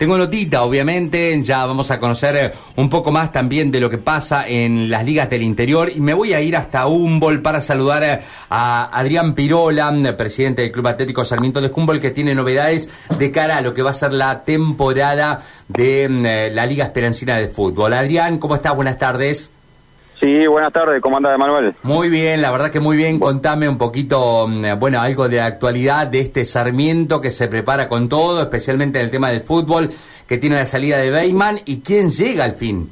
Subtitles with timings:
[0.00, 3.98] Tengo notita, obviamente, ya vamos a conocer eh, un poco más también de lo que
[3.98, 8.02] pasa en las ligas del interior y me voy a ir hasta Humboldt para saludar
[8.02, 8.18] eh,
[8.48, 13.58] a Adrián Pirola, presidente del Club Atlético Sarmiento de Humboldt, que tiene novedades de cara
[13.58, 17.92] a lo que va a ser la temporada de mm, la Liga Esperancina de Fútbol.
[17.92, 18.74] Adrián, ¿cómo estás?
[18.74, 19.52] Buenas tardes.
[20.20, 21.74] Sí, buenas tardes, ¿cómo anda Manuel?
[21.82, 23.18] Muy bien, la verdad que muy bien.
[23.18, 27.88] Contame un poquito, mm, bueno, algo de la actualidad de este Sarmiento que se prepara
[27.88, 29.88] con todo, especialmente en el tema del fútbol,
[30.28, 32.90] que tiene la salida de Beyman y quién llega al fin.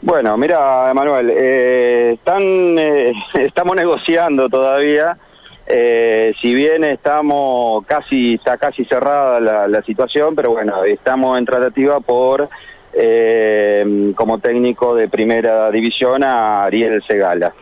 [0.00, 2.42] Bueno, mira, Manuel, eh, están,
[2.78, 5.18] eh, estamos negociando todavía.
[5.66, 11.44] Eh, si bien estamos casi, está casi cerrada la, la situación, pero bueno, estamos en
[11.44, 12.48] tratativa por
[12.96, 17.54] eh, como técnico de primera división a Ariel Segala.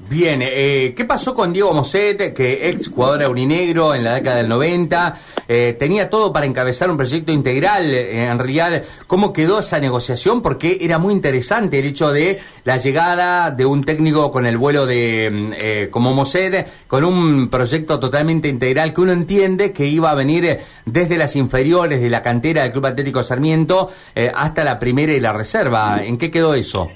[0.00, 4.48] Bien, eh, ¿qué pasó con Diego Moset, que ex jugador aurinegro en la década del
[4.48, 5.18] 90?
[5.48, 7.86] Eh, tenía todo para encabezar un proyecto integral.
[7.86, 10.40] Eh, en realidad, ¿cómo quedó esa negociación?
[10.40, 14.86] Porque era muy interesante el hecho de la llegada de un técnico con el vuelo
[14.86, 20.12] de mm, eh, como Moset, con un proyecto totalmente integral que uno entiende que iba
[20.12, 23.90] a venir desde las inferiores de la cantera del Club Atlético Sarmiento
[24.34, 26.04] hasta la primera y la reserva.
[26.04, 26.88] ¿En qué quedó eso?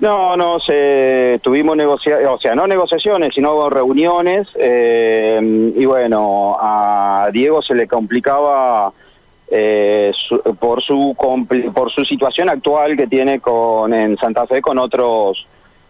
[0.00, 7.28] No, no, se, tuvimos negociaciones, o sea, no negociaciones, sino reuniones, eh, y bueno, a
[7.32, 8.92] Diego se le complicaba
[9.50, 10.12] eh,
[10.60, 11.16] por su
[11.74, 15.46] por su situación actual que tiene con en Santa Fe con otros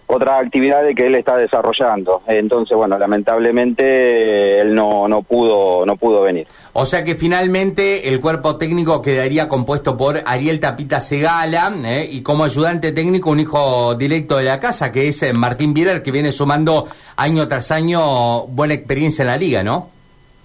[0.09, 2.23] otras actividades que él está desarrollando.
[2.27, 6.47] Entonces, bueno, lamentablemente él no, no pudo no pudo venir.
[6.73, 12.09] O sea que finalmente el cuerpo técnico quedaría compuesto por Ariel Tapita Segala ¿eh?
[12.11, 16.03] y como ayudante técnico un hijo directo de la casa que es eh, Martín Bieler
[16.03, 16.87] que viene sumando
[17.17, 19.91] año tras año buena experiencia en la liga, ¿no?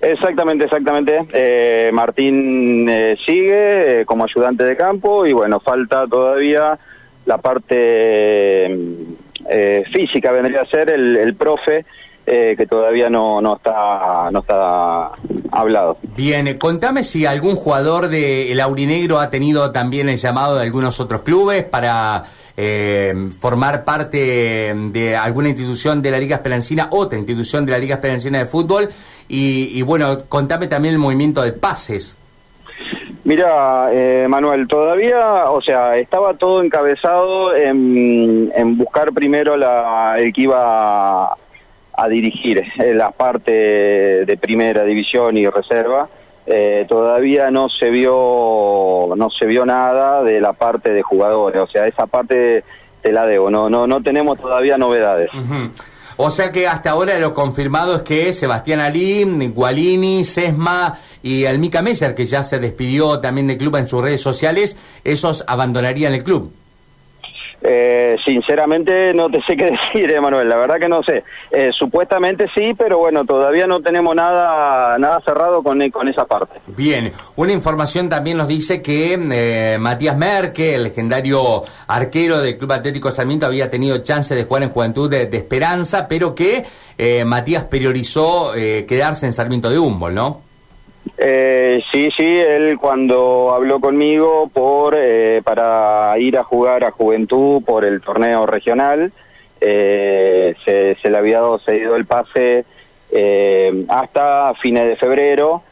[0.02, 1.26] Exactamente, exactamente.
[1.32, 2.90] Eh, Martín
[3.26, 6.78] sigue como ayudante de campo y bueno, falta todavía
[7.26, 8.68] la parte
[9.50, 11.86] eh, física vendría a ser el, el profe
[12.26, 15.12] eh, que todavía no, no está no está
[15.52, 15.98] hablado.
[16.16, 21.00] Bien, contame si algún jugador de el Aurinegro ha tenido también el llamado de algunos
[21.00, 22.24] otros clubes para
[22.56, 27.96] eh, formar parte de alguna institución de la Liga Esperancina, otra institución de la Liga
[27.96, 28.90] Esperancina de Fútbol,
[29.28, 32.16] y, y bueno, contame también el movimiento de pases.
[33.26, 40.42] Mira, eh, Manuel, todavía, o sea, estaba todo encabezado en, buscar primero la, el que
[40.42, 46.10] iba a, dirigir eh, la parte de primera división y reserva.
[46.46, 51.68] Eh, todavía no se vio no se vio nada de la parte de jugadores, o
[51.68, 52.66] sea, esa parte
[53.02, 55.30] te la debo, no no no tenemos todavía novedades.
[56.18, 61.60] O sea que hasta ahora lo confirmado es que Sebastián Ali, Gualini, Sesma y el
[61.60, 66.14] Mica Messer, que ya se despidió también del club en sus redes sociales, esos abandonarían
[66.14, 66.52] el club.
[67.66, 71.24] Eh, sinceramente no te sé qué decir, Emanuel, la verdad que no sé.
[71.50, 76.60] Eh, supuestamente sí, pero bueno, todavía no tenemos nada nada cerrado con, con esa parte.
[76.68, 82.74] Bien, una información también nos dice que eh, Matías Merque, el legendario arquero del Club
[82.74, 86.64] Atlético Sarmiento, había tenido chance de jugar en Juventud de, Esperanza, pero que
[87.26, 90.42] Matías priorizó quedarse en Sarmiento de Humboldt, ¿no?
[91.18, 97.62] Eh, sí, sí, él cuando habló conmigo por eh, para ir a jugar a Juventud
[97.64, 99.12] por el torneo regional,
[99.62, 102.66] eh, se, le había dado cedido el pase
[103.12, 105.64] eh, hasta fines de febrero,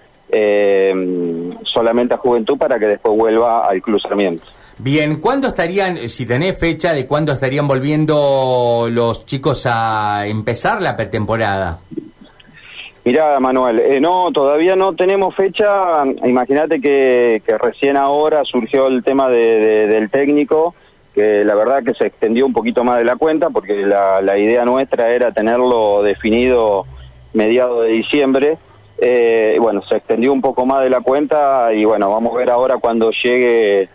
[1.63, 4.45] solamente a Juventud para que después vuelva al Club Sarmiento.
[4.77, 10.95] Bien, ¿cuándo estarían, si tenés fecha de cuándo estarían volviendo los chicos a empezar la
[10.95, 11.81] pretemporada?
[13.03, 16.03] Mirá, Manuel, eh, no, todavía no tenemos fecha.
[16.23, 20.75] Imagínate que, recién ahora surgió el tema del técnico,
[21.15, 24.65] que la verdad que se extendió un poquito más de la cuenta, porque la, idea
[24.65, 26.85] nuestra era tenerlo definido
[27.33, 28.59] mediado de diciembre.
[28.99, 32.51] Eh, bueno, se extendió un poco más de la cuenta y bueno, vamos a ver
[32.51, 33.89] ahora cuando llegue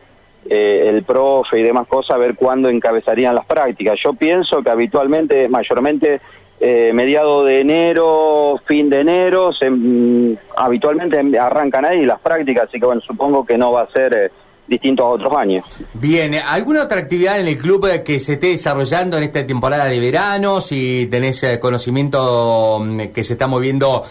[0.50, 4.00] eh, el profe y demás cosas, a ver cuándo encabezarían las prácticas.
[4.02, 6.20] Yo pienso que habitualmente, mayormente,
[6.58, 12.80] eh, mediado de enero, fin de enero, se, mm, habitualmente arrancan ahí las prácticas, así
[12.80, 14.30] que bueno, supongo que no va a ser eh,
[14.66, 15.66] distinto a otros años.
[15.92, 19.84] Bien, ¿alguna otra actividad en el club eh, que se esté desarrollando en esta temporada
[19.84, 20.62] de verano?
[20.62, 24.02] Si tenés conocimiento mm, que se está moviendo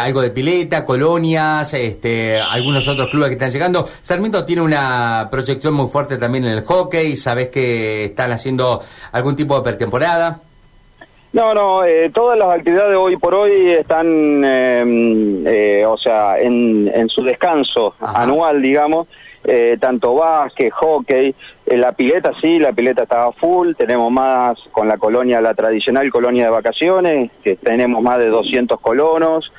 [0.00, 3.86] algo de pileta, colonias, este, algunos otros clubes que están llegando.
[4.02, 9.36] Sarmiento tiene una proyección muy fuerte también en el hockey, ¿sabés que están haciendo algún
[9.36, 10.42] tipo de pretemporada?
[11.32, 16.90] No, no, eh, todas las actividades hoy por hoy están, em, eh, o sea, en,
[16.94, 19.06] en su descanso anual, digamos.
[19.44, 21.34] eh, tanto básquet, hockey,
[21.66, 26.44] la pileta sí, la pileta estaba full, tenemos más con la colonia, la tradicional colonia
[26.44, 29.50] de vacaciones, que tenemos más de 200 colonos,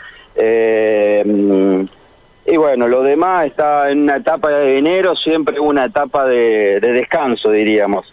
[2.52, 7.52] y bueno, lo demás está en una etapa de enero, siempre una etapa de, descanso,
[7.52, 8.12] diríamos.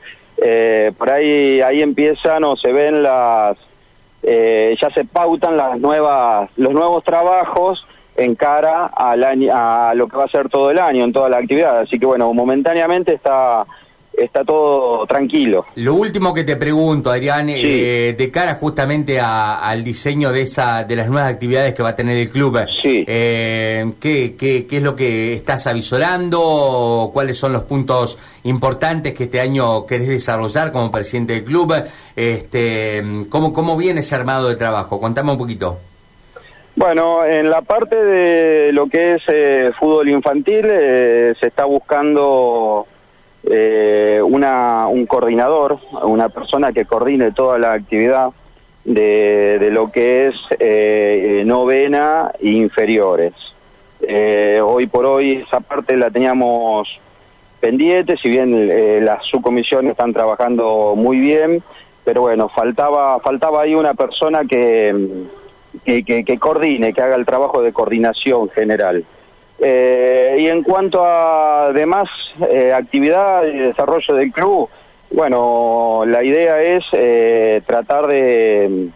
[0.98, 3.56] Por ahí ahí empiezan o se ven las
[4.28, 7.86] eh, ya se pautan las nuevas, los nuevos trabajos
[8.16, 11.28] en cara al año, a lo que va a ser todo el año en toda
[11.28, 11.78] la actividad.
[11.78, 13.64] Así que bueno, momentáneamente está
[14.16, 15.66] está todo tranquilo.
[15.76, 20.96] Lo último que te pregunto, Adrián, eh, de cara justamente al diseño de esa de
[20.96, 23.04] las nuevas actividades que va a tener el club, sí.
[23.06, 27.10] eh, ¿qué, qué, qué es lo que estás avisorando?
[27.12, 31.74] ¿Cuáles son los puntos importantes que este año querés desarrollar como presidente del club?
[32.14, 35.00] Este, ¿cómo, ¿Cómo viene ese armado de trabajo?
[35.00, 35.78] Contame un poquito.
[36.76, 42.86] Bueno, en la parte de lo que es eh, fútbol infantil eh, se está buscando
[43.46, 48.30] eh, una, un coordinador, una persona que coordine toda la actividad
[48.84, 53.32] de, de lo que es eh, novena e inferiores.
[54.00, 56.88] Eh, hoy por hoy esa parte la teníamos
[57.60, 61.62] pendiente, si bien eh, las subcomisiones están trabajando muy bien,
[62.04, 64.94] pero bueno, faltaba, faltaba ahí una persona que,
[65.84, 69.04] que, que, que coordine, que haga el trabajo de coordinación general.
[69.58, 72.08] Eh, y en cuanto a demás
[72.50, 74.68] eh, actividad y desarrollo del club,
[75.10, 78.88] bueno, la idea es eh, tratar de,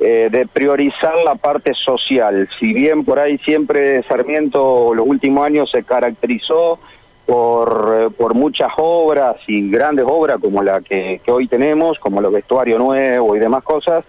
[0.00, 2.48] eh, de priorizar la parte social.
[2.60, 6.78] Si bien por ahí siempre Sarmiento los últimos años se caracterizó
[7.24, 12.78] por, por muchas obras y grandes obras como la que, hoy tenemos, como los vestuarios
[12.78, 14.04] nuevos y demás cosas,